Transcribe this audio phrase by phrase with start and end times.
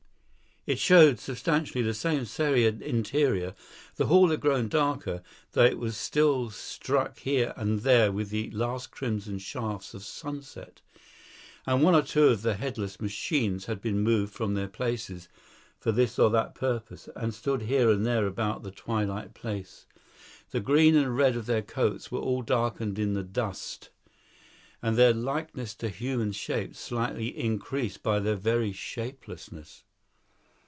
[0.67, 3.55] It showed substantially the same serried interior;
[3.95, 8.51] the hall had grown darker, though it was still struck here and there with the
[8.51, 10.81] last crimson shafts of sunset,
[11.65, 15.27] and one or two of the headless machines had been moved from their places
[15.79, 19.87] for this or that purpose, and stood here and there about the twilit place.
[20.51, 23.87] The green and red of their coats were all darkened in the dusk;
[24.79, 29.85] and their likeness to human shapes slightly increased by their very shapelessness.